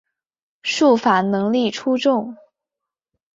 [0.63, 2.35] 术法能力出众。